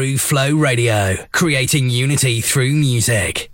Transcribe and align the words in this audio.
Groove 0.00 0.22
Flow 0.22 0.54
Radio, 0.54 1.14
creating 1.30 1.90
unity 1.90 2.40
through 2.40 2.72
music. 2.72 3.50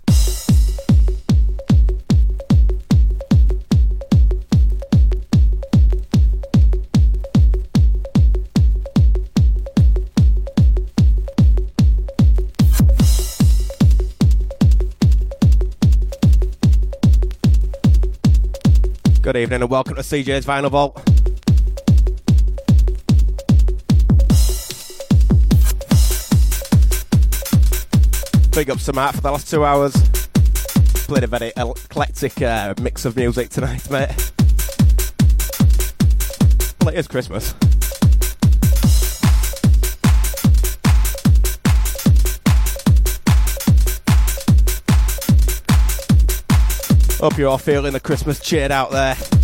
Good 19.21 19.35
evening 19.35 19.63
and 19.63 19.69
welcome 19.69 19.95
to 19.95 20.01
CJ's 20.01 20.45
Vinyl 20.45 20.71
Vault. 20.71 21.16
Big 28.57 28.71
up 28.71 28.79
to 28.79 28.91
Matt 28.91 29.13
for 29.13 29.21
the 29.21 29.29
last 29.29 29.51
two 29.51 29.63
hours. 29.63 29.93
Played 31.05 31.25
a 31.25 31.27
very 31.27 31.51
eclectic 31.55 32.41
uh, 32.41 32.73
mix 32.81 33.05
of 33.05 33.15
music 33.15 33.49
tonight, 33.49 33.87
mate. 33.91 34.09
Well, 36.81 36.89
it 36.89 36.97
is 36.97 37.07
Christmas. 37.07 37.53
Hope 47.19 47.37
you're 47.37 47.49
all 47.49 47.59
feeling 47.59 47.93
the 47.93 47.99
Christmas 47.99 48.39
cheer 48.39 48.71
out 48.71 48.89
there. 48.89 49.36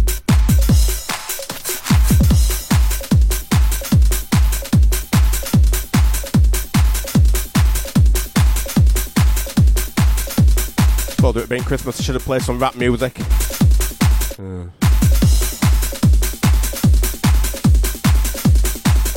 Thought 11.24 11.38
it 11.38 11.48
being 11.48 11.64
Christmas, 11.64 11.98
I 12.02 12.04
should 12.04 12.16
have 12.16 12.26
played 12.26 12.42
some 12.42 12.60
rap 12.60 12.76
music. 12.76 13.18
Uh. 13.18 14.68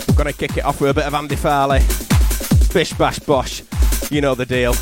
We're 0.07 0.15
gonna 0.17 0.33
kick 0.33 0.57
it 0.57 0.65
off 0.65 0.81
with 0.81 0.91
a 0.91 0.95
bit 0.95 1.05
of 1.05 1.15
Andy 1.15 1.35
Farley. 1.35 1.81
Bish 2.73 2.93
bash 2.93 3.19
bosh. 3.19 3.65
You 4.09 4.21
know 4.21 4.37
the 4.37 4.47
deal. 4.47 4.75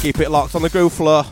Keep 0.00 0.20
it 0.20 0.30
locked 0.30 0.54
on 0.54 0.62
the 0.62 0.70
groove 0.70 0.92
floor. 0.92 1.24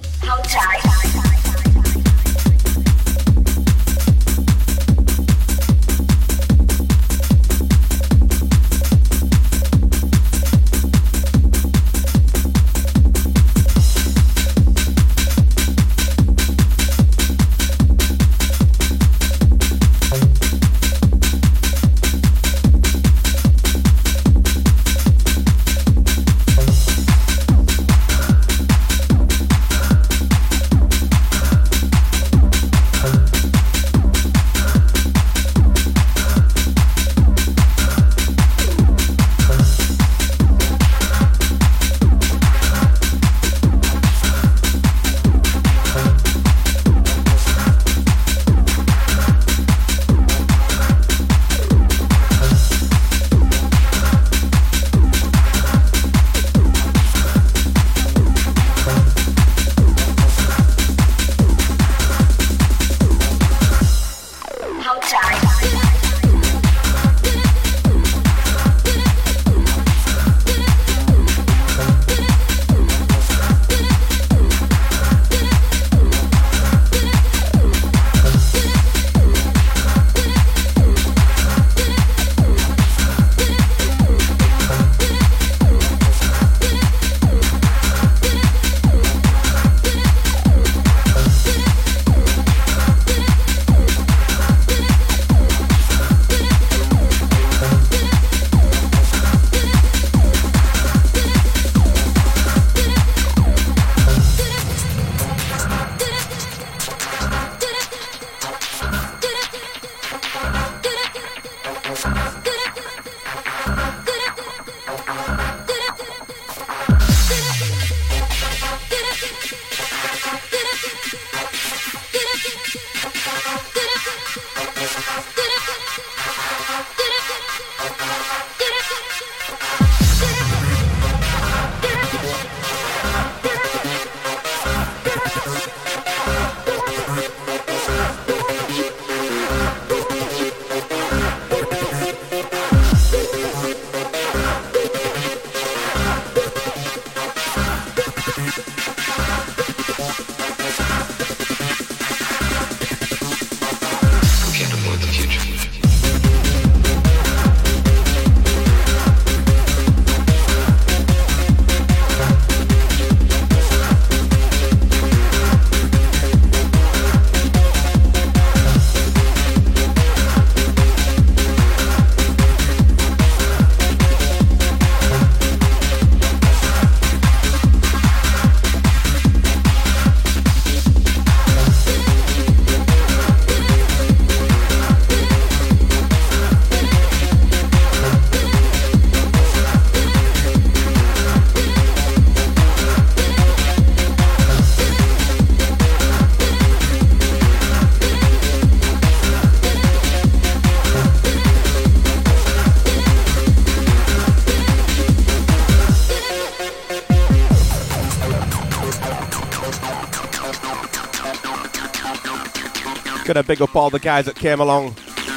Gonna 213.34 213.48
big 213.48 213.62
up 213.62 213.74
all 213.74 213.90
the 213.90 213.98
guys 213.98 214.26
that 214.26 214.36
came 214.36 214.60
along 214.60 214.94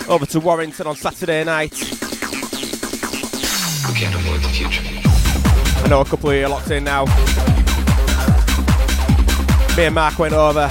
over 0.07 0.23
to 0.27 0.39
Warrington 0.39 0.85
on 0.85 0.95
Saturday 0.95 1.44
night. 1.44 1.71
We 1.71 1.89
can't 3.95 4.13
avoid 4.13 4.39
the 4.44 4.49
future. 4.53 4.83
I 5.83 5.88
know 5.89 6.01
a 6.01 6.05
couple 6.05 6.29
of 6.29 6.35
you 6.35 6.45
are 6.45 6.49
locked 6.49 6.69
in 6.69 6.83
now. 6.83 7.05
Me 9.75 9.85
and 9.85 9.95
Mark 9.95 10.19
went 10.19 10.35
over, 10.35 10.67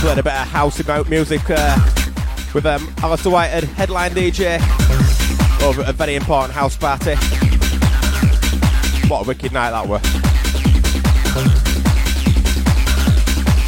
played 0.00 0.18
a 0.18 0.22
bit 0.22 0.34
of 0.34 0.48
house 0.48 0.86
music 1.08 1.48
uh, 1.48 1.78
with 2.52 2.66
um, 2.66 2.94
Alistair 2.98 3.32
Whitehead, 3.32 3.64
headline 3.64 4.10
DJ, 4.10 4.60
over 5.62 5.80
at 5.80 5.88
a 5.88 5.94
very 5.94 6.14
important 6.14 6.52
house 6.52 6.76
party. 6.76 7.14
What 9.08 9.24
a 9.24 9.28
wicked 9.28 9.52
night 9.52 9.70
that 9.70 9.88
was. 9.88 10.02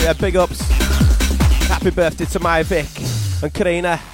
Yeah, 0.02 0.12
big 0.14 0.34
ups. 0.34 0.51
Happy 1.82 1.96
birthday 1.96 2.24
to 2.26 2.38
my 2.38 2.62
Vic 2.62 2.86
and 3.42 3.52
Karina. 3.52 3.94
a 3.94 4.11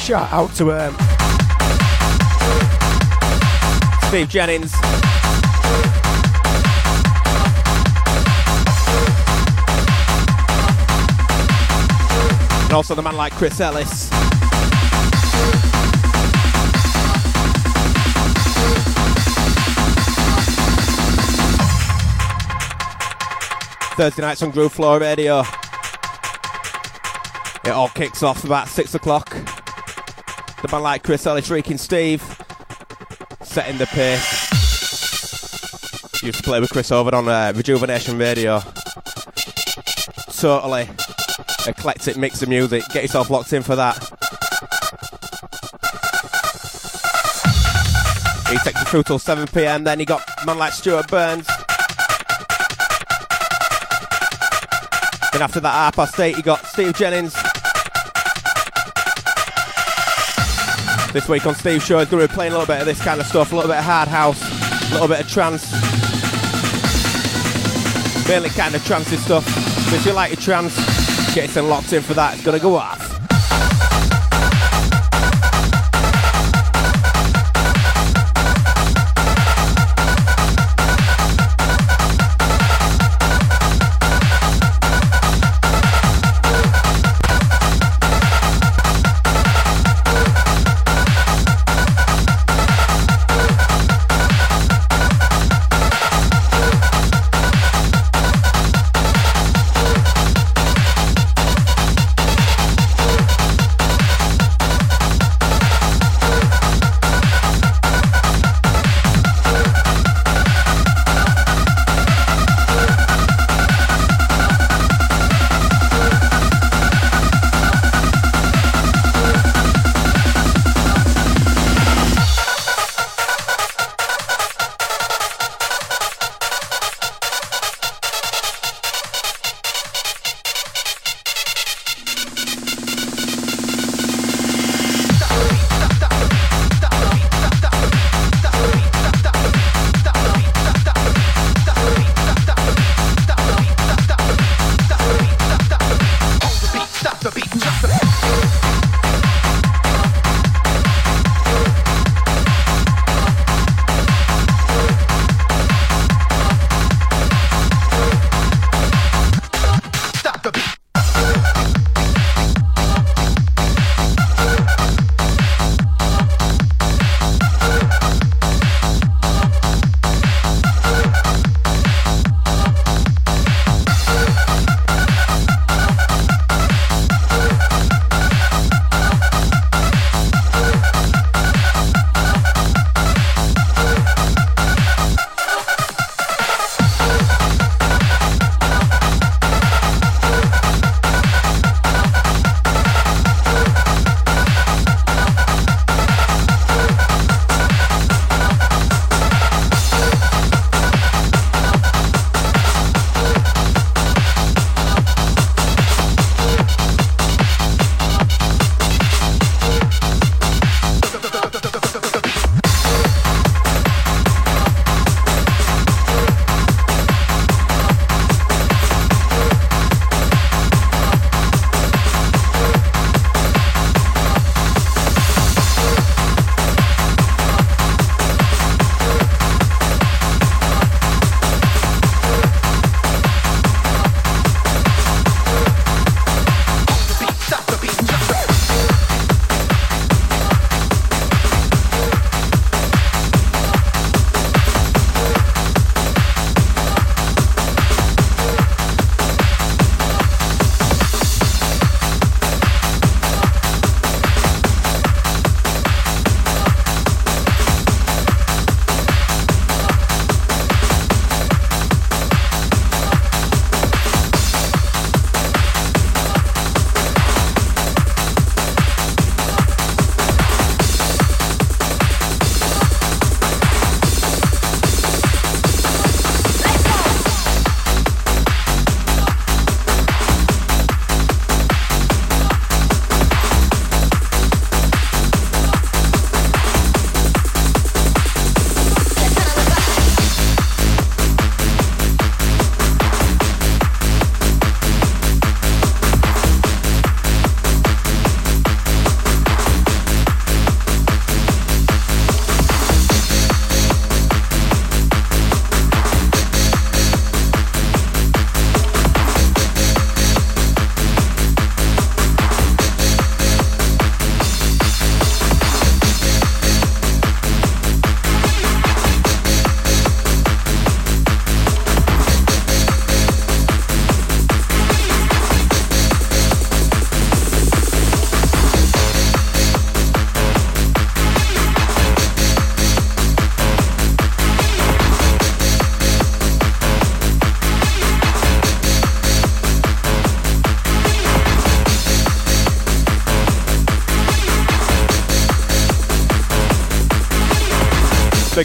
shout 0.00 0.32
out 0.32 0.54
to 0.54 0.72
um, 0.72 0.94
Steve 4.08 4.28
Jennings. 4.30 4.72
And 12.64 12.72
also 12.72 12.94
the 12.94 13.02
man 13.02 13.16
like 13.16 13.32
Chris 13.34 13.60
Ellis. 13.60 14.08
Thursday 23.96 24.22
nights 24.22 24.42
on 24.42 24.50
Groove 24.50 24.72
Flow 24.72 24.98
Radio. 24.98 25.42
It 27.64 27.70
all 27.70 27.90
kicks 27.90 28.22
off 28.22 28.44
about 28.44 28.68
six 28.68 28.94
o'clock. 28.94 29.36
The 30.62 30.68
man 30.70 30.82
like 30.82 31.02
Chris 31.02 31.26
Ellis, 31.26 31.48
Reeking 31.48 31.78
Steve, 31.78 32.22
setting 33.42 33.78
the 33.78 33.86
pace. 33.86 34.50
Used 36.22 36.38
to 36.38 36.44
play 36.44 36.60
with 36.60 36.70
Chris 36.70 36.92
over 36.92 37.14
on 37.14 37.28
uh, 37.28 37.52
Rejuvenation 37.56 38.18
Radio. 38.18 38.60
Totally 40.32 40.86
eclectic 41.66 42.18
mix 42.18 42.42
of 42.42 42.50
music. 42.50 42.82
Get 42.92 43.02
yourself 43.02 43.30
locked 43.30 43.54
in 43.54 43.62
for 43.62 43.74
that. 43.76 43.96
He 48.50 48.58
takes 48.58 48.80
you 48.80 48.86
through 48.86 49.04
till 49.04 49.18
7 49.18 49.46
pm. 49.48 49.84
Then 49.84 49.98
he 49.98 50.04
got 50.04 50.22
man 50.44 50.58
like 50.58 50.74
Stuart 50.74 51.08
Burns. 51.08 51.46
Then 55.32 55.40
after 55.40 55.60
that 55.60 55.72
half 55.72 55.96
past 55.96 56.20
eight, 56.20 56.36
he 56.36 56.42
got 56.42 56.66
Steve 56.66 56.94
Jennings. 56.94 57.34
This 61.12 61.28
week 61.28 61.44
on 61.44 61.56
Steve's 61.56 61.84
show, 61.84 61.98
is 61.98 62.08
going 62.08 62.22
to 62.22 62.28
be 62.28 62.32
playing 62.32 62.52
a 62.52 62.58
little 62.58 62.72
bit 62.72 62.80
of 62.80 62.86
this 62.86 63.02
kind 63.02 63.20
of 63.20 63.26
stuff, 63.26 63.52
a 63.52 63.56
little 63.56 63.68
bit 63.68 63.78
of 63.78 63.84
hard 63.84 64.06
house, 64.08 64.40
a 64.90 64.92
little 64.92 65.08
bit 65.08 65.20
of 65.20 65.28
trance. 65.28 65.72
Mainly 68.28 68.50
kind 68.50 68.76
of 68.76 68.82
trancey 68.82 69.18
stuff. 69.18 69.44
So 69.88 69.96
if 69.96 70.06
you 70.06 70.12
like 70.12 70.30
your 70.30 70.40
trance, 70.40 70.76
get 71.34 71.46
yourself 71.46 71.68
locked 71.68 71.92
in 71.92 72.02
for 72.02 72.14
that. 72.14 72.34
It's 72.34 72.44
going 72.44 72.56
to 72.56 72.62
go 72.62 72.76
off. 72.76 73.09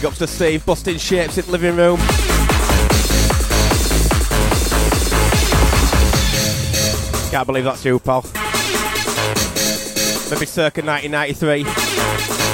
Big 0.05 0.11
ups 0.11 0.19
to 0.19 0.27
Steve, 0.27 0.63
busting 0.67 0.99
shapes 0.99 1.39
in 1.39 1.51
living 1.51 1.75
room. 1.75 1.97
Can't 7.31 7.47
believe 7.47 7.63
that's 7.63 7.83
you, 7.83 7.97
pal. 7.97 8.21
Maybe 10.29 10.45
circa 10.45 10.83
1993. 10.83 12.44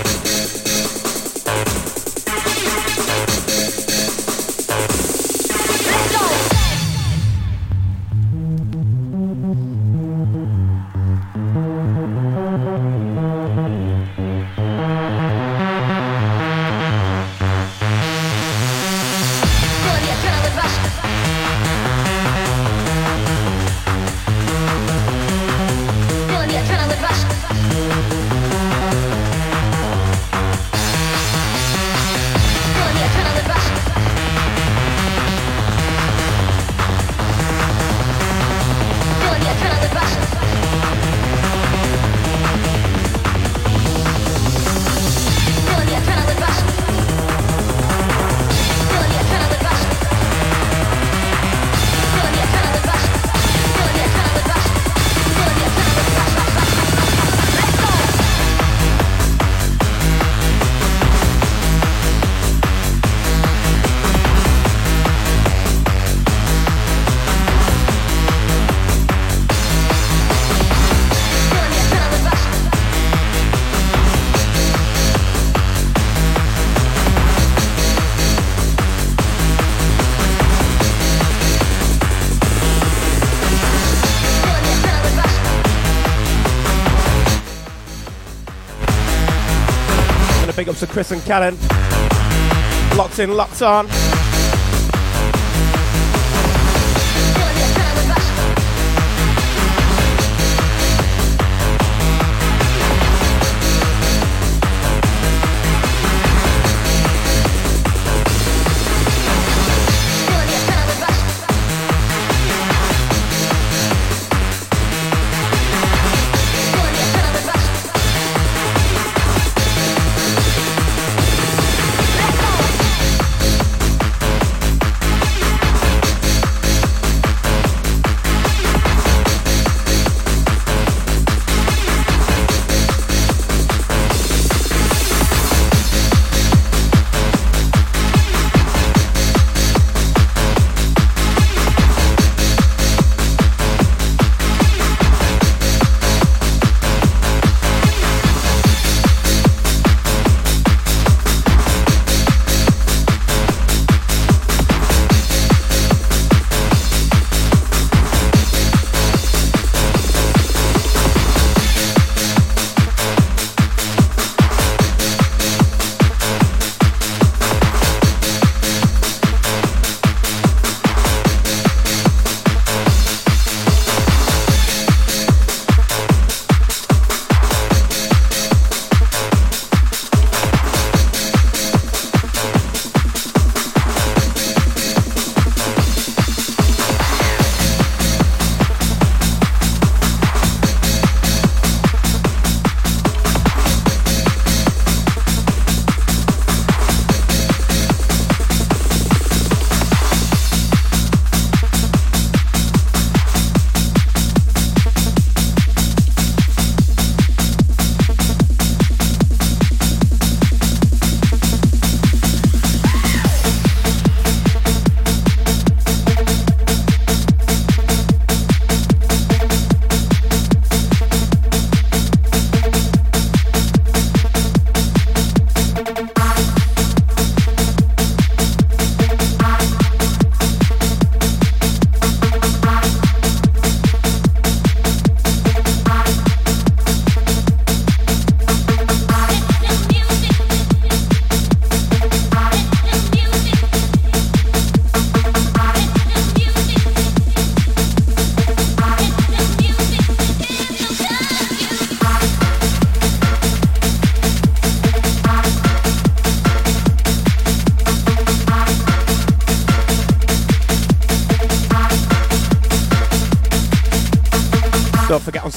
Chris 91.01 91.11
and 91.13 91.25
Karen. 91.25 91.57
Locked 92.95 93.17
in, 93.17 93.35
locked 93.35 93.63
on. 93.63 94.10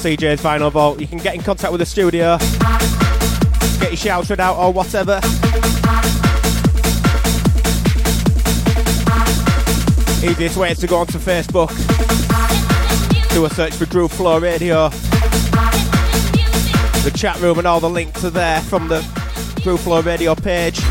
CJ's 0.05 0.39
Vinyl 0.39 0.71
Vault. 0.71 0.99
You 0.99 1.07
can 1.07 1.17
get 1.17 1.33
in 1.33 1.41
contact 1.41 1.71
with 1.71 1.79
the 1.79 1.85
studio, 1.87 2.37
get 3.79 3.89
your 3.89 3.97
shouts 3.97 4.29
read 4.29 4.39
out 4.39 4.55
or 4.55 4.71
whatever. 4.71 5.19
Easiest 10.23 10.57
way 10.57 10.69
is 10.69 10.77
to 10.77 10.85
go 10.85 10.97
onto 10.97 11.17
Facebook, 11.17 11.71
do 13.33 13.45
a 13.45 13.49
search 13.49 13.73
for 13.73 13.87
Groove 13.87 14.11
Flow 14.11 14.39
Radio. 14.39 14.89
The 16.99 17.11
chat 17.15 17.41
room 17.41 17.57
and 17.57 17.65
all 17.65 17.79
the 17.79 17.89
links 17.89 18.23
are 18.23 18.29
there 18.29 18.61
from 18.61 18.87
the 18.87 19.03
Groove 19.63 19.79
Flow 19.79 20.03
Radio 20.03 20.35
page. 20.35 20.84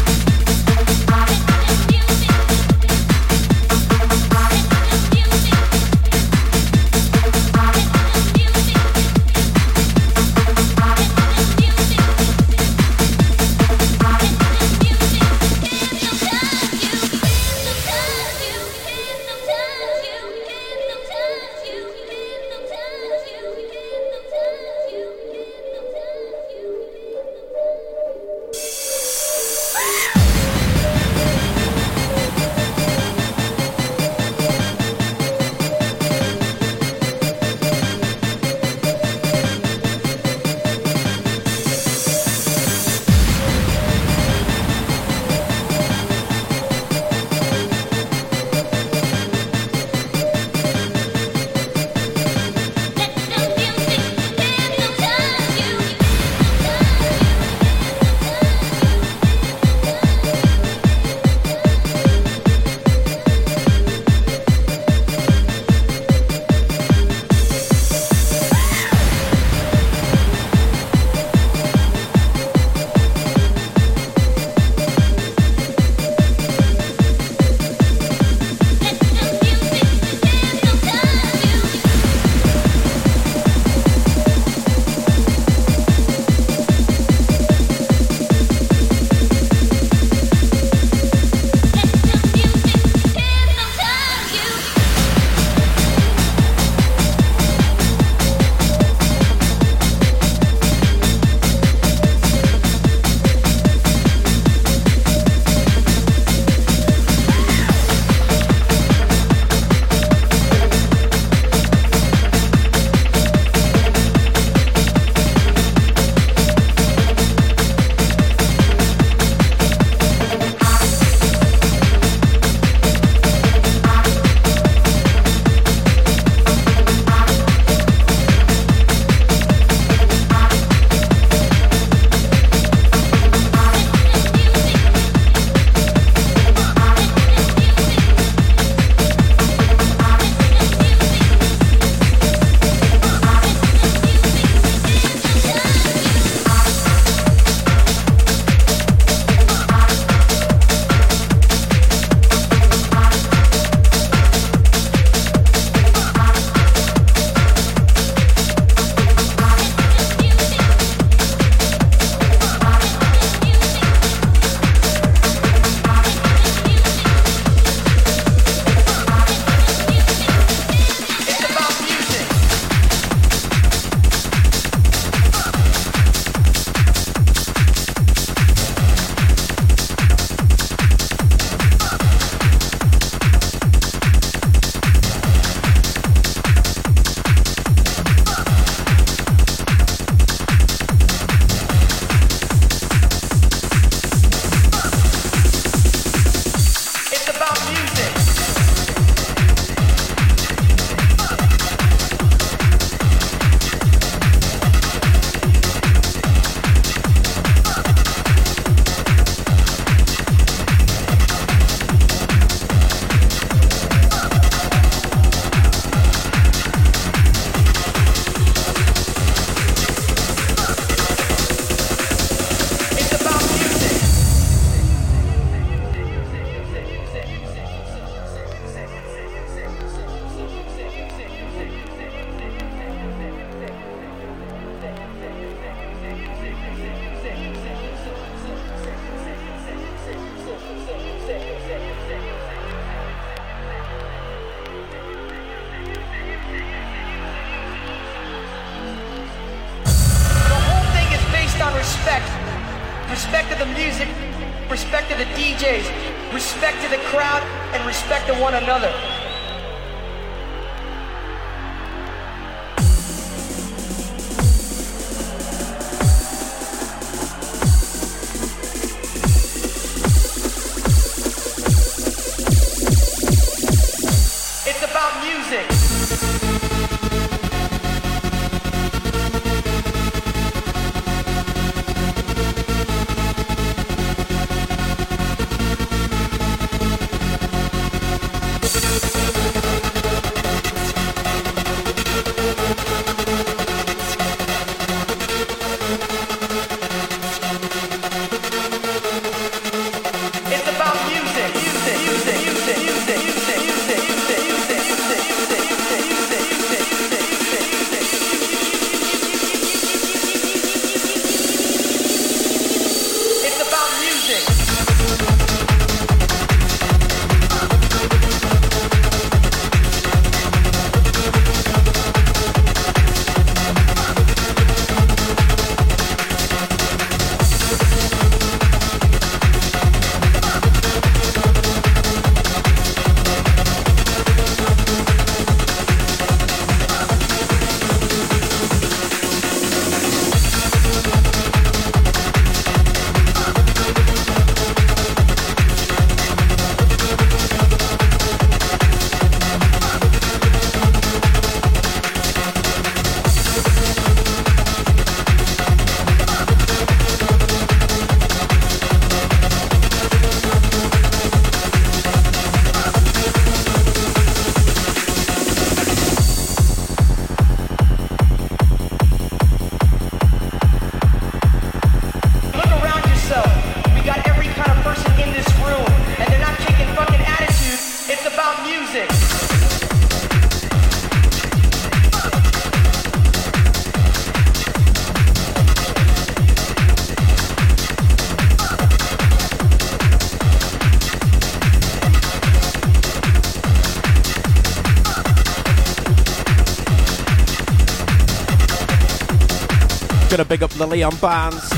Alley 400.95 401.17
Barnes. 401.21 401.73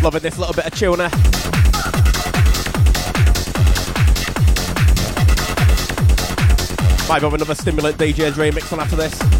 Loving 0.00 0.22
this 0.22 0.38
little 0.38 0.54
bit 0.54 0.64
of 0.66 0.74
tuner. 0.74 1.10
Might 7.08 7.22
have 7.22 7.34
another 7.34 7.56
Stimulant 7.56 7.98
DJ's 7.98 8.36
remix 8.36 8.72
on 8.72 8.78
after 8.78 8.94
this. 8.94 9.39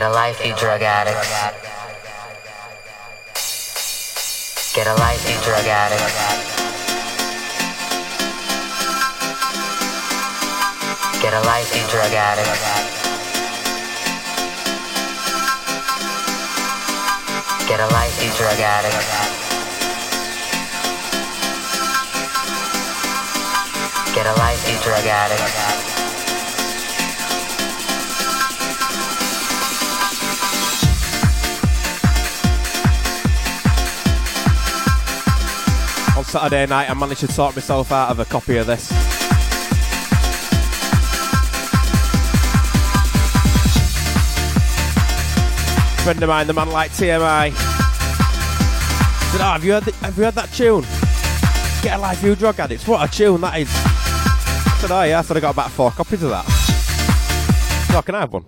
Get 0.00 0.08
a 0.08 0.14
life, 0.14 0.46
you 0.46 0.54
drug 0.56 0.80
addict. 0.80 1.20
Get 4.74 4.86
a 4.86 4.94
life, 4.94 5.28
you 5.28 5.36
drug 5.44 5.66
addict. 5.66 6.00
Get 11.20 11.34
a 11.34 11.40
life, 11.42 11.76
you 11.76 11.86
drug 11.90 12.14
addict. 12.14 12.48
Get 17.68 17.80
a 17.80 17.88
life, 17.92 18.24
you 18.24 18.30
drug 18.38 18.58
addict. 18.58 19.04
Get 24.14 24.24
a 24.24 24.32
life, 24.40 24.66
you 24.66 24.78
drug 24.82 25.04
addict. 25.04 25.99
Saturday 36.30 36.64
night, 36.64 36.88
I 36.88 36.94
managed 36.94 37.22
to 37.22 37.26
talk 37.26 37.56
myself 37.56 37.90
out 37.90 38.08
of 38.12 38.20
a 38.20 38.24
copy 38.24 38.56
of 38.56 38.64
this. 38.64 38.86
Friend 46.04 46.22
of 46.22 46.28
mine, 46.28 46.46
the 46.46 46.52
man 46.52 46.70
like 46.70 46.92
TMI, 46.92 47.50
said, 49.32 49.40
"Oh, 49.40 49.50
have 49.54 49.64
you 49.64 49.72
heard? 49.72 49.82
The, 49.82 49.92
have 49.94 50.16
you 50.16 50.22
heard 50.22 50.34
that 50.36 50.52
tune? 50.52 50.82
Get 51.82 51.98
a 51.98 52.00
life, 52.00 52.22
you 52.22 52.36
drug 52.36 52.60
addicts. 52.60 52.86
What 52.86 53.08
a 53.08 53.12
tune 53.12 53.40
that 53.40 53.58
is!" 53.58 53.68
I 53.68 54.78
said, 54.80 54.92
"Oh 54.92 55.02
yeah." 55.02 55.18
I 55.18 55.22
said, 55.22 55.36
"I 55.36 55.40
got 55.40 55.54
about 55.54 55.72
four 55.72 55.90
copies 55.90 56.22
of 56.22 56.30
that. 56.30 56.44
So 57.90 58.02
can 58.02 58.14
I 58.14 58.20
have 58.20 58.32
one?" 58.32 58.44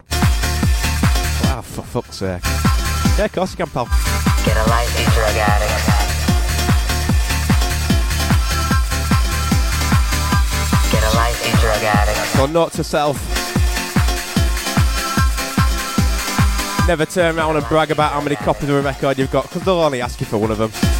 Wow, 1.42 1.62
for 1.62 1.82
fuck's 1.82 2.18
sake! 2.18 2.44
Yeah, 3.18 3.24
of 3.24 3.32
course 3.32 3.50
you 3.50 3.56
can, 3.56 3.70
pal. 3.70 3.86
Get 4.44 4.56
a 4.56 4.70
life, 4.70 5.01
note 12.46 12.72
to 12.72 12.84
self. 12.84 13.16
Never 16.88 17.06
turn 17.06 17.38
around 17.38 17.56
and 17.56 17.66
brag 17.66 17.90
about 17.90 18.12
how 18.12 18.20
many 18.20 18.36
copies 18.36 18.68
of 18.68 18.76
a 18.76 18.82
record 18.82 19.18
you've 19.18 19.30
got, 19.30 19.44
because 19.44 19.62
they'll 19.62 19.74
only 19.74 20.00
ask 20.00 20.20
you 20.20 20.26
for 20.26 20.38
one 20.38 20.50
of 20.50 20.58
them. 20.58 20.91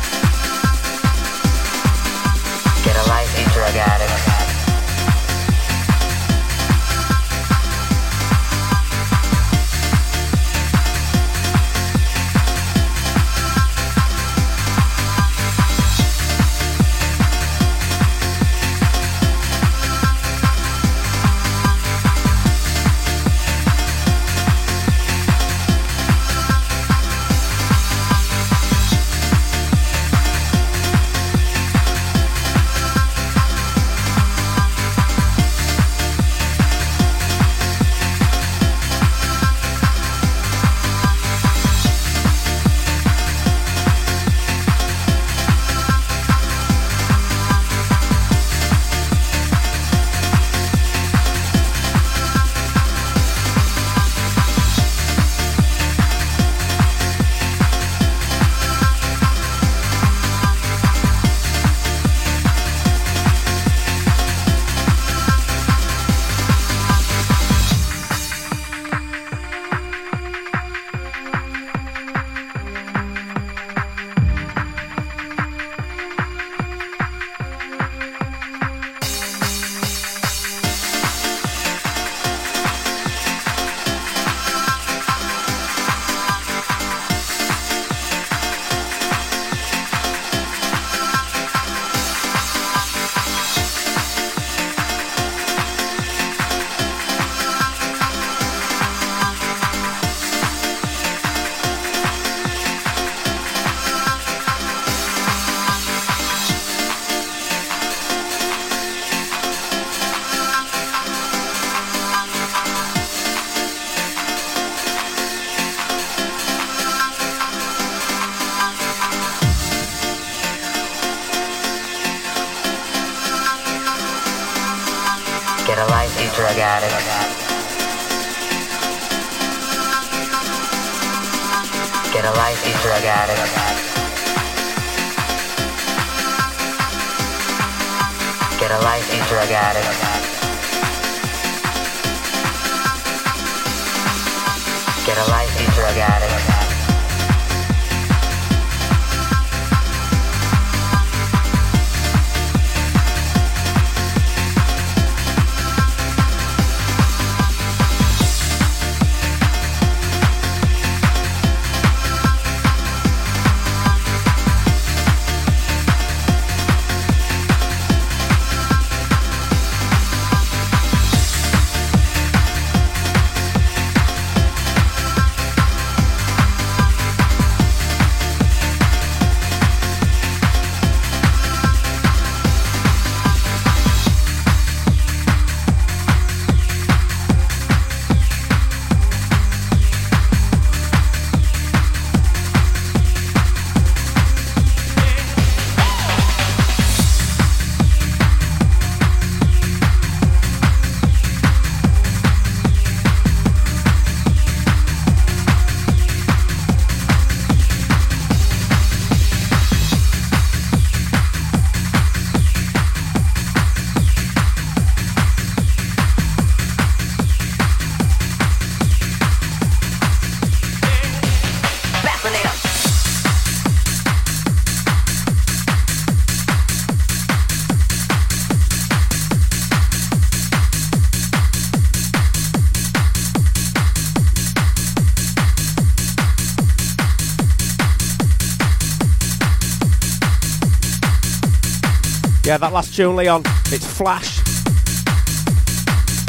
Yeah, 242.52 242.58
that 242.58 242.72
last 242.74 242.94
tune, 242.94 243.16
Leon, 243.16 243.44
it's 243.72 243.86
Flash 243.86 244.36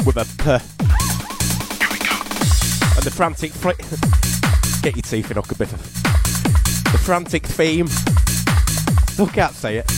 with 0.06 0.16
a 0.16 0.24
P. 0.38 0.52
And 2.96 3.04
the 3.04 3.12
frantic 3.12 3.52
fr- 3.52 3.72
Get 4.82 4.96
your 4.96 5.02
teeth 5.02 5.32
in, 5.32 5.38
a 5.38 5.42
bit 5.42 5.74
of 5.74 5.94
the 6.94 6.98
frantic 7.04 7.46
theme. 7.46 7.88
Oh, 7.90 9.04
Still 9.12 9.28
can't 9.28 9.54
say 9.54 9.80
it. 9.80 9.92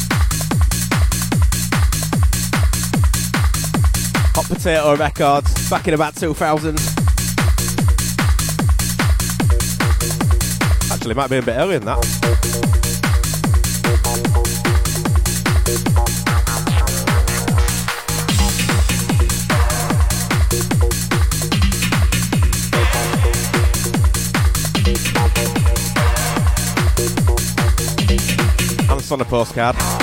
Hot 4.33 4.45
Potato 4.47 4.95
Records, 4.95 5.69
back 5.69 5.87
in 5.87 5.93
about 5.93 6.15
2000. 6.15 6.79
Actually, 10.91 11.11
it 11.11 11.17
might 11.17 11.29
be 11.29 11.37
a 11.37 11.43
bit 11.43 11.55
earlier 11.55 11.77
than 11.77 11.85
that. 11.85 12.84
On 29.15 29.21
a 29.21 29.25
postcard. 29.25 29.94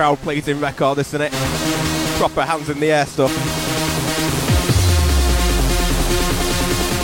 Crowd 0.00 0.18
pleasing 0.20 0.58
record, 0.58 0.96
isn't 0.96 1.20
it? 1.20 1.30
Proper 2.16 2.40
hands 2.40 2.70
in 2.70 2.80
the 2.80 2.90
air 2.90 3.04
stuff. 3.04 3.30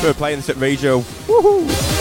We're 0.02 0.14
playing 0.14 0.38
this 0.38 0.48
at 0.48 0.56
Regio. 0.56 1.00
Woohoo! 1.00 1.95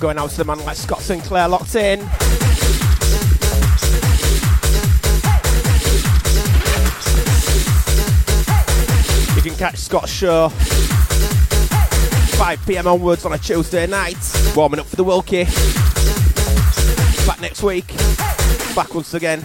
Going 0.00 0.18
out 0.18 0.30
to 0.30 0.36
the 0.36 0.44
man 0.44 0.58
like 0.64 0.76
Scott 0.76 1.00
Sinclair 1.00 1.48
locked 1.48 1.74
in. 1.74 2.00
You 9.34 9.42
can 9.42 9.56
catch 9.56 9.78
Scott's 9.78 10.12
show 10.12 10.50
5 10.50 12.66
pm 12.66 12.86
onwards 12.86 13.24
on 13.24 13.32
a 13.32 13.38
Tuesday 13.38 13.86
night, 13.86 14.18
warming 14.54 14.80
up 14.80 14.86
for 14.86 14.96
the 14.96 15.04
Wilkie. 15.04 15.44
Back 17.26 17.40
next 17.40 17.62
week, 17.62 17.88
back 18.76 18.94
once 18.94 19.14
again. 19.14 19.42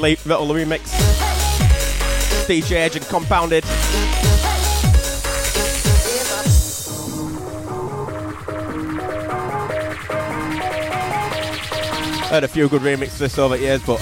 Wicked 0.00 0.26
Remix. 0.26 0.80
DJ 2.46 2.72
Edge 2.72 2.96
and 2.96 3.06
Compounded. 3.06 3.64
Heard 12.24 12.44
a 12.44 12.48
few 12.48 12.68
good 12.68 12.82
remixes 12.82 13.38
over 13.38 13.56
the 13.56 13.62
years, 13.62 13.82
but 13.84 13.98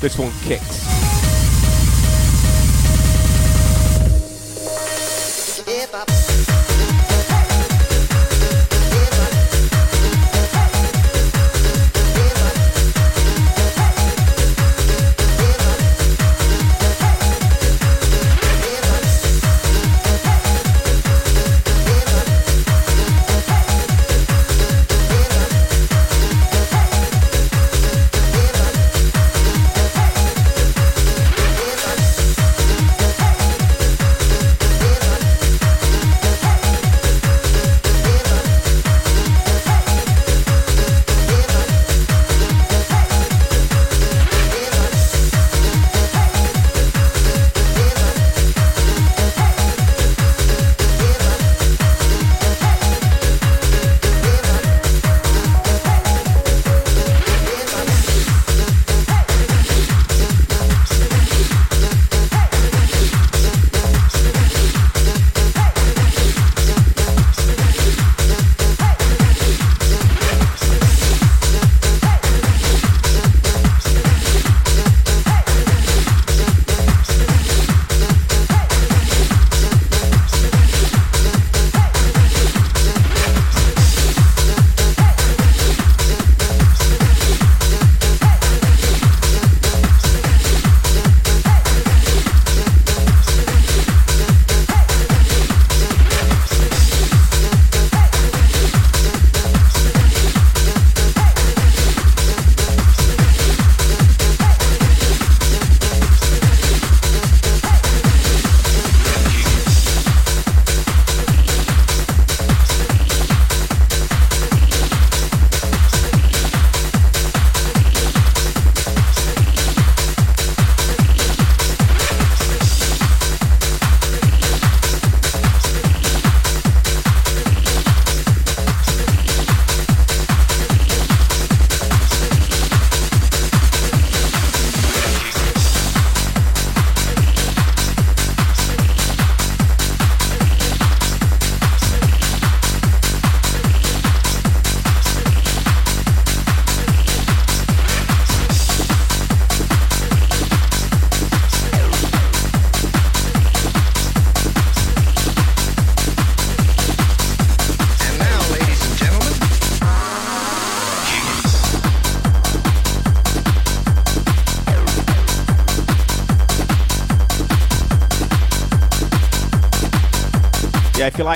this 0.00 0.18
one 0.18 0.32
kicks. 0.42 0.79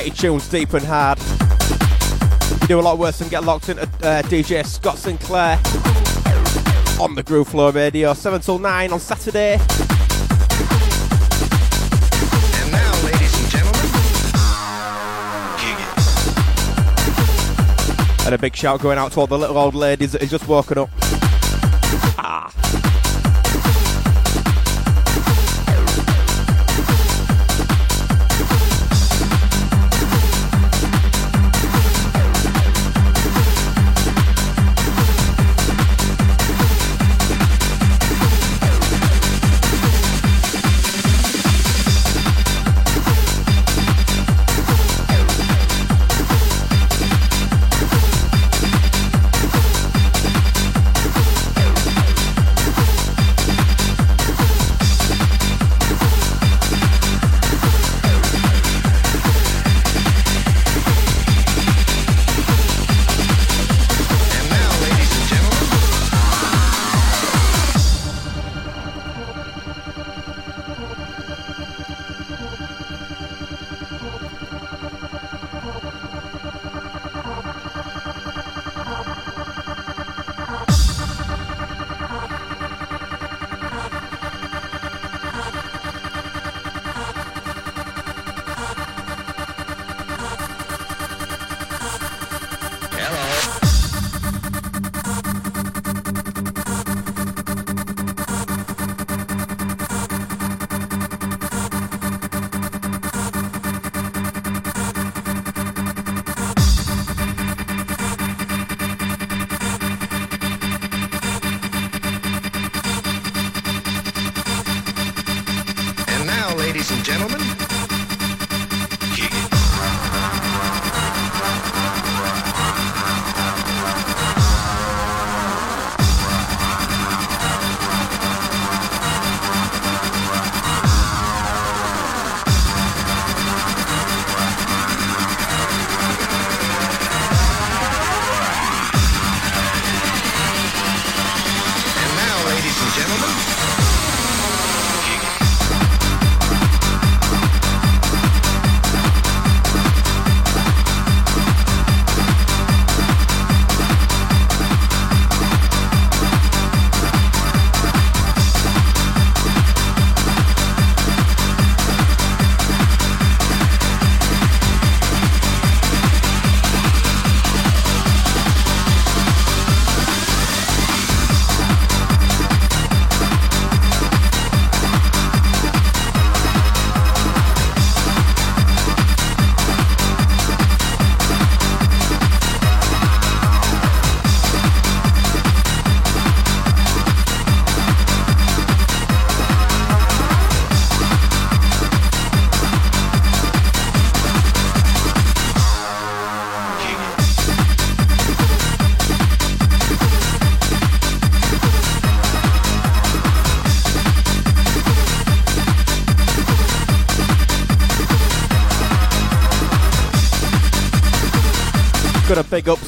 Yeah, 0.04 0.10
if 0.10 0.22
you 0.22 0.30
like 0.30 0.34
your 0.34 0.38
tunes 0.38 0.48
deep 0.48 0.72
and 0.74 0.84
hard, 0.84 1.18
you 2.60 2.68
do 2.68 2.80
a 2.80 2.82
lot 2.82 2.98
worse 2.98 3.18
than 3.18 3.28
get 3.28 3.44
locked 3.44 3.68
into 3.68 3.82
uh, 3.82 4.22
DJ 4.22 4.64
Scott 4.66 4.98
Sinclair 4.98 5.56
on 7.00 7.14
the 7.14 7.22
Groove 7.22 7.48
Flow 7.48 7.70
Radio, 7.70 8.12
7 8.12 8.40
till 8.40 8.58
9 8.58 8.92
on 8.92 9.00
Saturday. 9.00 9.54
and 9.54 9.60
now, 12.72 13.04
ladies 13.04 13.40
and 13.40 13.50
gentlemen, 13.50 13.90
kick 15.58 15.78
it. 18.18 18.26
And 18.26 18.34
a 18.34 18.38
big 18.38 18.54
shout 18.54 18.80
going 18.80 18.98
out 18.98 19.12
to 19.12 19.20
all 19.20 19.26
the 19.26 19.38
little 19.38 19.56
old 19.58 19.74
ladies 19.74 20.12
that 20.12 20.20
have 20.20 20.30
just 20.30 20.46
woken 20.48 20.78
up. 20.78 20.90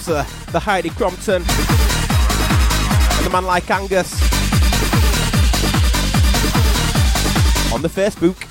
The 0.06 0.60
Heidi 0.60 0.90
Crompton. 0.90 1.42
And 3.16 3.26
the 3.26 3.30
man 3.30 3.44
like 3.44 3.70
Angus. 3.70 4.12
On 7.72 7.82
the 7.82 7.88
Facebook. 7.88 8.45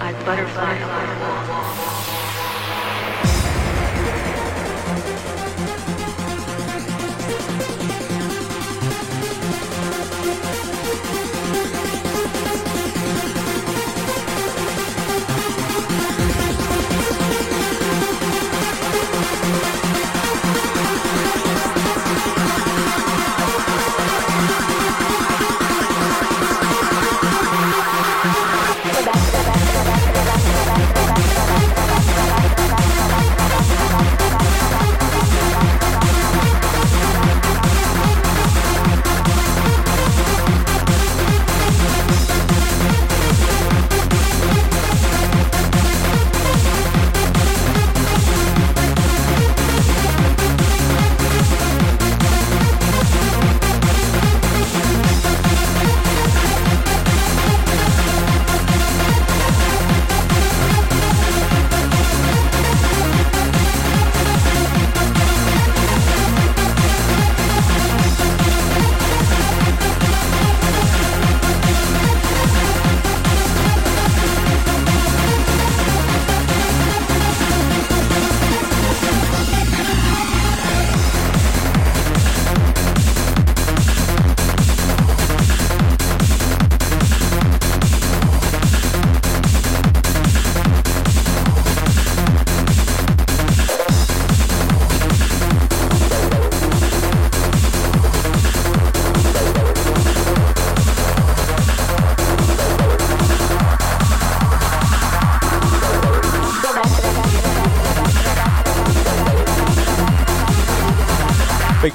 I 0.00 0.12
butterfly. 0.26 2.31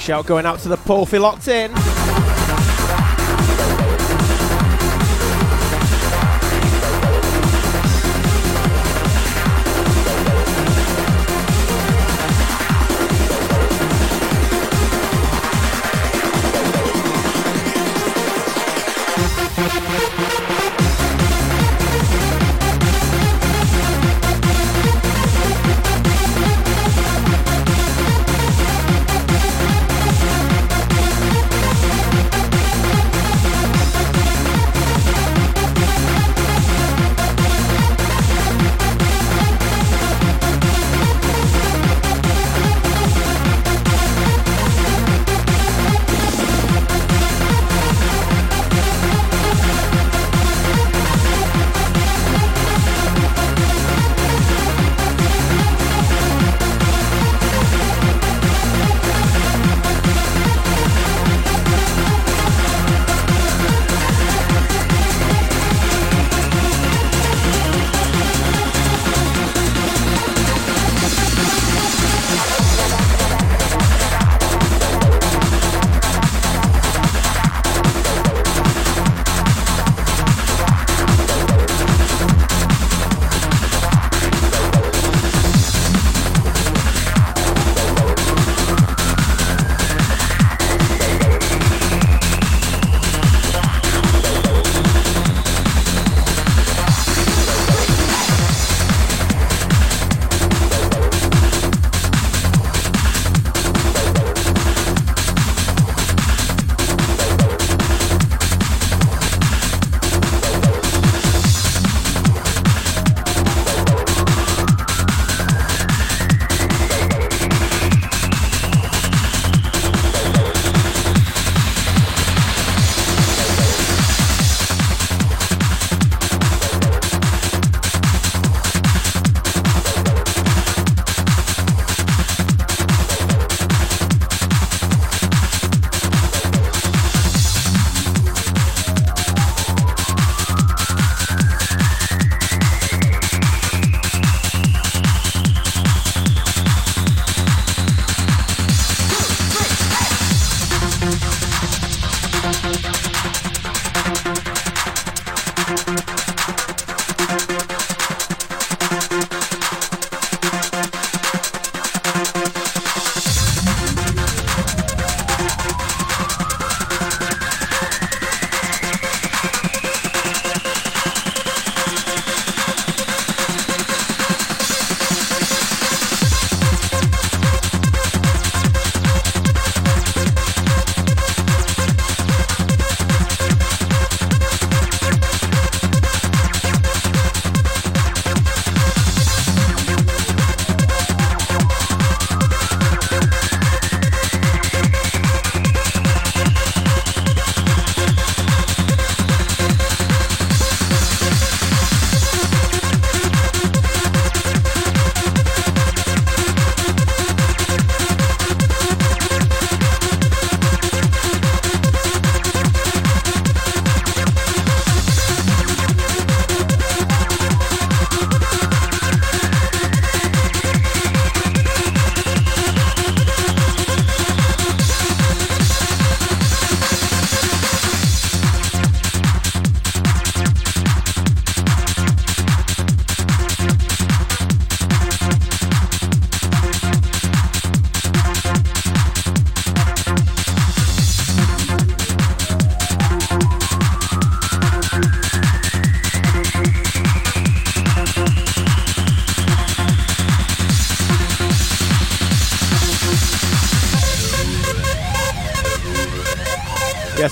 Shout 0.08 0.26
going 0.26 0.46
out 0.46 0.58
to 0.58 0.70
the 0.70 0.78
Porphy 0.78 1.20
locked 1.20 1.50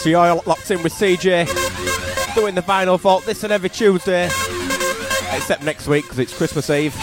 Yeah, 0.06 0.36
so 0.36 0.44
locked 0.45 0.69
in 0.69 0.84
with 0.84 0.94
CJ, 0.94 2.36
doing 2.36 2.53
the 2.53 2.61
vinyl 2.61 2.99
vault 2.99 3.26
this 3.26 3.44
and 3.44 3.52
every 3.52 3.69
Tuesday, 3.69 4.26
except 4.26 5.64
next 5.64 5.88
week 5.88 6.03
because 6.03 6.19
it's 6.19 6.38
Christmas 6.38 6.69
Eve. 6.69 6.94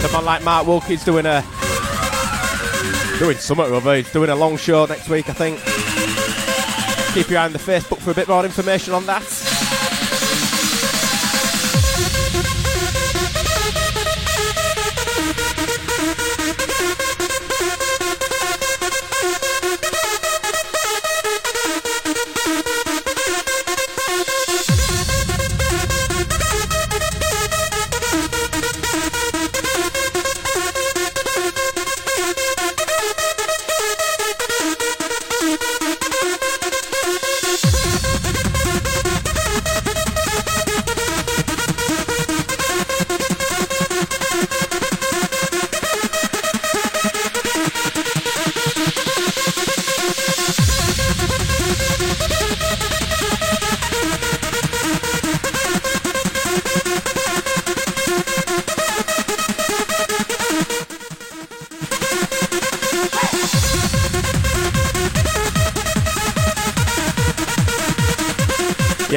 Someone 0.00 0.24
like 0.24 0.42
Mark 0.42 0.66
Wilkie's 0.66 1.04
doing 1.04 1.26
a 1.26 1.44
doing 3.18 3.36
something 3.36 3.70
other. 3.70 3.96
He's 3.96 4.10
doing 4.12 4.30
a 4.30 4.34
long 4.34 4.56
show 4.56 4.86
next 4.86 5.10
week, 5.10 5.28
I 5.28 5.34
think. 5.34 5.58
Keep 7.12 7.30
your 7.30 7.40
eye 7.40 7.44
on 7.44 7.52
the 7.52 7.58
Facebook 7.58 7.98
for 7.98 8.12
a 8.12 8.14
bit 8.14 8.28
more 8.28 8.46
information 8.46 8.94
on 8.94 9.04
that. 9.06 9.37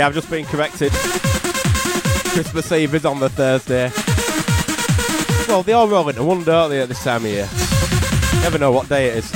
Yeah, 0.02 0.07
I've 0.07 0.15
just 0.15 0.32
been 0.32 0.45
corrected. 0.45 0.91
Christmas 2.34 2.72
Eve 2.72 2.95
is 2.95 3.06
on 3.06 3.19
the 3.19 3.30
Thursday. 3.30 3.91
Well, 5.48 5.61
they 5.61 5.73
all 5.73 5.88
roll 5.88 6.10
into 6.10 6.23
one, 6.23 6.44
don't 6.44 6.72
they, 6.72 6.82
at 6.82 6.90
this 6.90 7.03
time 7.03 7.23
of 7.23 7.30
year? 7.30 7.48
Never 8.41 8.57
know 8.57 8.72
what 8.72 8.90
day 8.90 9.10
it 9.10 9.18
is. 9.18 9.32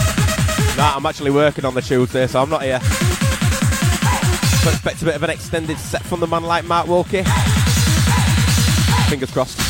Nah, 0.76 0.96
I'm 0.96 1.06
actually 1.06 1.30
working 1.30 1.66
on 1.66 1.76
the 1.76 1.84
Tuesday, 1.84 2.26
so 2.26 2.42
I'm 2.42 2.50
not 2.50 2.64
here. 2.64 2.80
So 2.80 4.72
expect 4.72 5.04
a 5.04 5.06
bit 5.06 5.16
of 5.16 5.22
an 5.22 5.30
extended 5.30 5.78
set 5.78 6.02
from 6.02 6.20
the 6.20 6.26
man 6.26 6.42
like 6.42 6.66
Mark 6.66 6.88
Wilkie. 6.88 7.22
Fingers 9.08 9.30
crossed. 9.30 9.65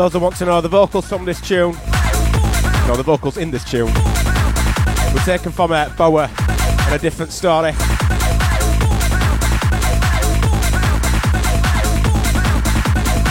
those 0.00 0.14
who 0.14 0.18
want 0.18 0.34
to 0.34 0.46
know 0.46 0.62
the 0.62 0.68
vocals 0.68 1.06
from 1.06 1.26
this 1.26 1.42
tune, 1.42 1.72
no, 2.86 2.94
the 2.96 3.02
vocals 3.04 3.36
in 3.36 3.50
this 3.50 3.62
tune, 3.64 3.92
were 5.12 5.20
taken 5.26 5.52
from 5.52 5.72
uh, 5.72 5.90
Bowa 5.90 6.26
and 6.86 6.94
a 6.94 6.98
different 6.98 7.30
story. 7.30 7.72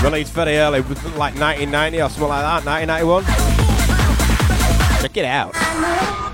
Released 0.04 0.34
very 0.34 0.60
early, 0.60 0.82
like 1.18 1.34
1990 1.34 2.02
or 2.04 2.10
something 2.10 2.30
like 2.30 2.64
that, 2.64 2.64
1991. 2.64 3.24
Check 5.02 5.18
it 5.18 5.26
out. 5.26 6.29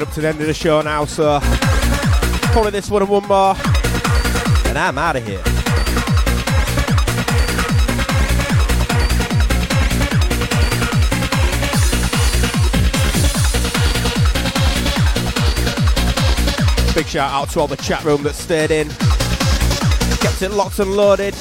Up 0.00 0.12
to 0.12 0.20
the 0.20 0.28
end 0.28 0.40
of 0.40 0.46
the 0.46 0.54
show 0.54 0.80
now, 0.80 1.04
so 1.04 1.40
probably 2.52 2.70
this 2.70 2.88
one 2.88 3.02
and 3.02 3.10
one 3.10 3.26
more, 3.26 3.56
and 4.66 4.78
I'm 4.78 4.96
out 4.96 5.16
of 5.16 5.26
here. 5.26 5.42
Big 16.94 17.06
shout 17.06 17.32
out 17.32 17.50
to 17.50 17.60
all 17.60 17.66
the 17.66 17.76
chat 17.76 18.04
room 18.04 18.22
that 18.22 18.34
stayed 18.34 18.70
in, 18.70 18.88
kept 20.20 20.42
it 20.42 20.52
locked 20.52 20.78
and 20.78 20.92
loaded. 20.92 21.34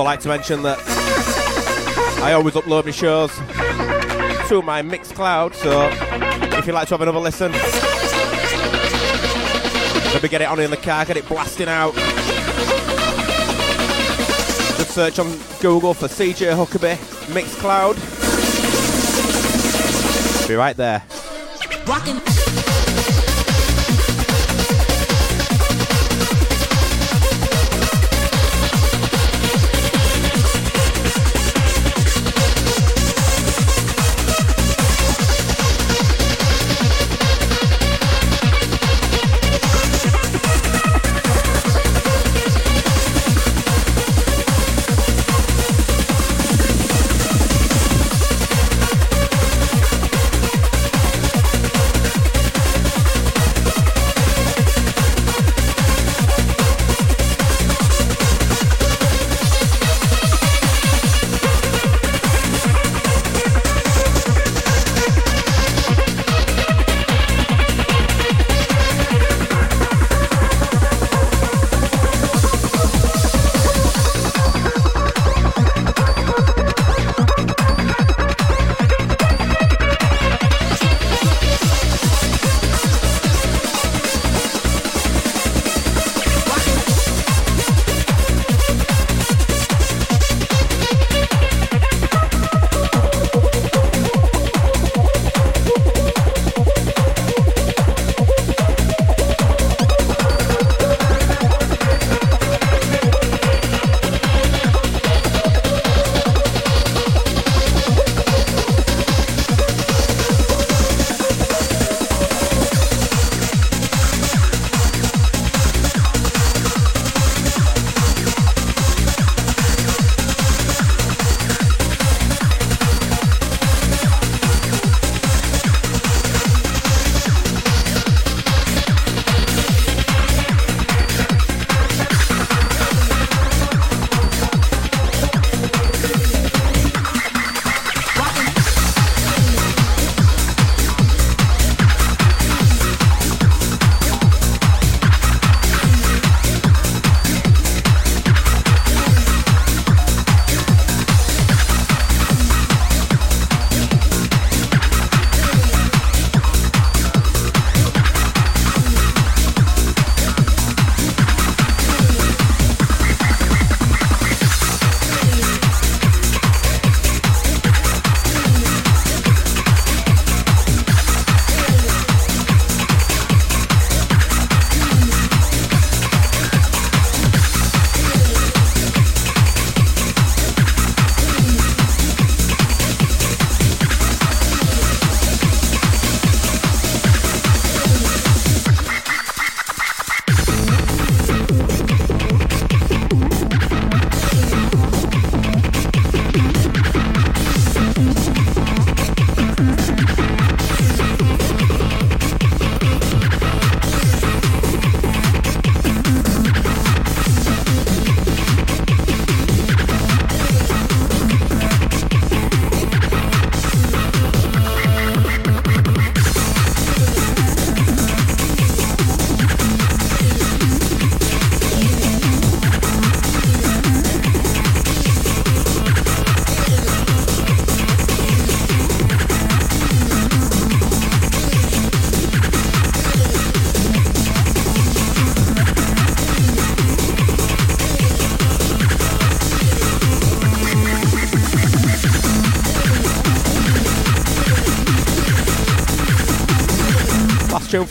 Also, 0.00 0.08
like 0.08 0.20
to 0.20 0.28
mention 0.28 0.62
that 0.62 0.78
I 2.22 2.32
always 2.32 2.54
upload 2.54 2.86
my 2.86 2.90
shows 2.90 3.30
to 4.48 4.62
my 4.62 4.80
Mixcloud, 4.80 5.52
so 5.52 5.90
if 6.56 6.66
you'd 6.66 6.72
like 6.72 6.88
to 6.88 6.94
have 6.94 7.02
another 7.02 7.18
listen, 7.18 7.52
maybe 10.14 10.28
get 10.28 10.40
it 10.40 10.48
on 10.48 10.58
in 10.58 10.70
the 10.70 10.78
car, 10.78 11.04
get 11.04 11.18
it 11.18 11.28
blasting 11.28 11.68
out. 11.68 11.92
Just 14.78 14.92
search 14.92 15.18
on 15.18 15.38
Google 15.60 15.92
for 15.92 16.08
CJ 16.08 16.54
Huckabee 16.56 16.96
Mixcloud. 17.34 17.98
Be 20.48 20.54
right 20.54 20.78
there. 20.78 21.02
Rockin'. 21.86 22.19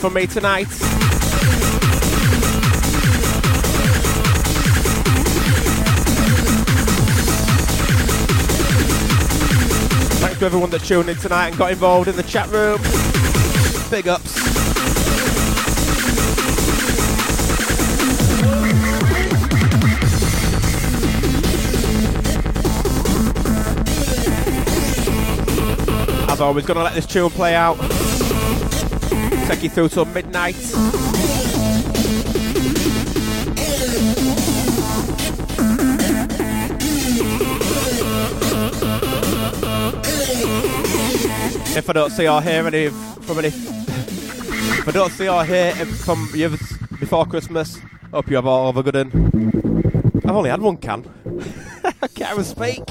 From 0.00 0.14
me 0.14 0.26
tonight. 0.26 0.64
Thanks 10.16 10.38
to 10.38 10.46
everyone 10.46 10.70
that 10.70 10.82
tuned 10.84 11.10
in 11.10 11.18
tonight 11.18 11.48
and 11.48 11.58
got 11.58 11.72
involved 11.72 12.08
in 12.08 12.16
the 12.16 12.22
chat 12.22 12.48
room. 12.48 12.78
Big 13.90 14.08
ups. 14.08 14.38
As 26.30 26.40
always, 26.40 26.64
gonna 26.64 26.82
let 26.82 26.94
this 26.94 27.04
tune 27.04 27.28
play 27.28 27.54
out. 27.54 27.99
Take 29.50 29.64
you 29.64 29.70
through 29.70 29.88
till 29.88 30.04
midnight. 30.04 30.54
If 41.76 41.90
I 41.90 41.92
don't 41.92 42.10
see 42.10 42.28
or 42.28 42.40
hear 42.40 42.64
any 42.64 42.90
from 42.90 43.40
any, 43.40 43.48
if 43.48 44.86
I 44.86 44.92
don't 44.92 45.10
see 45.10 45.28
or 45.28 45.44
hear 45.44 45.72
from 45.84 46.28
you 46.32 46.50
before 47.00 47.26
Christmas, 47.26 47.76
hope 48.12 48.30
you 48.30 48.36
have 48.36 48.46
all 48.46 48.68
of 48.68 48.76
a 48.76 48.84
good 48.84 48.94
one. 48.94 50.22
I've 50.24 50.36
only 50.36 50.50
had 50.50 50.62
one 50.62 50.76
can. 50.76 51.04
I 52.00 52.06
can't 52.06 52.38
even 52.38 52.44
speak. 52.44 52.84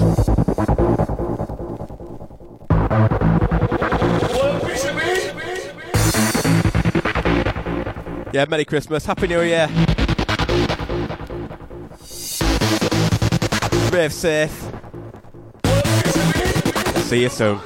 Yeah, 8.32 8.44
Merry 8.48 8.64
Christmas, 8.64 9.04
Happy 9.04 9.26
New 9.26 9.42
Year. 9.42 9.66
Brave 13.90 14.12
safe. 14.12 14.52
See 17.08 17.22
you 17.22 17.28
soon. 17.28 17.60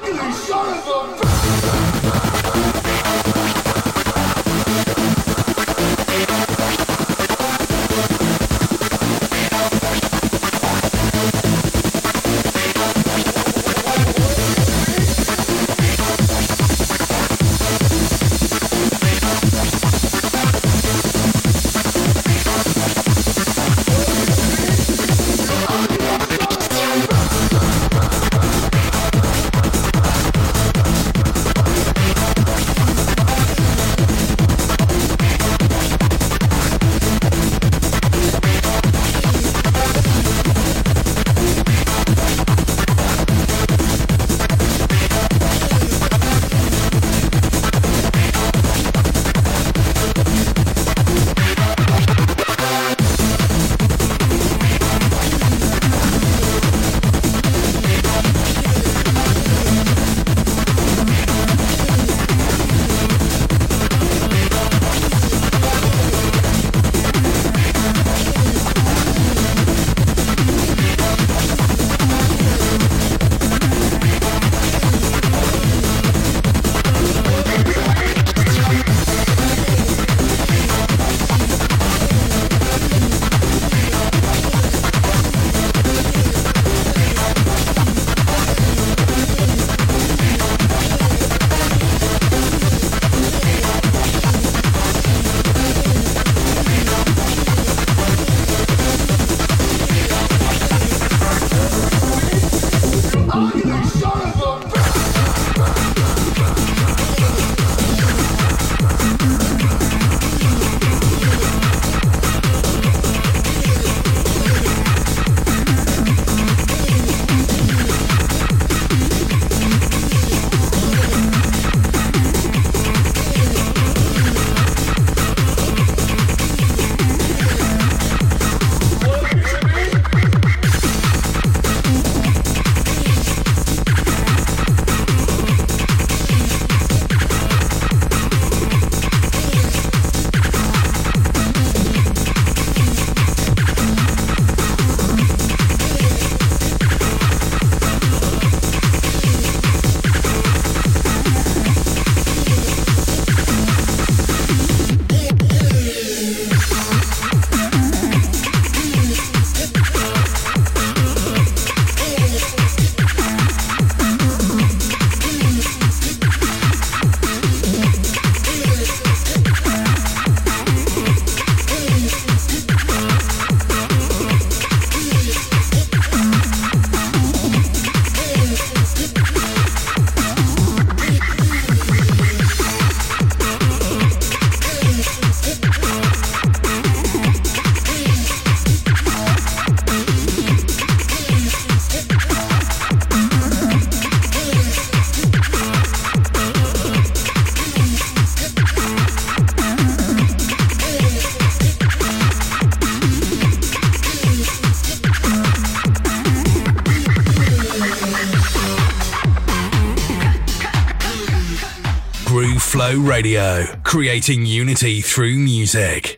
Radio, 213.05 213.65
creating 213.83 214.47
unity 214.47 214.99
through 214.99 215.35
music. 215.35 216.14